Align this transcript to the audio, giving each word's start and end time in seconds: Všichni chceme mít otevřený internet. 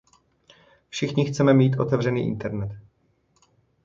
Všichni 0.89 1.25
chceme 1.25 1.53
mít 1.53 1.75
otevřený 1.79 2.27
internet. 2.27 2.71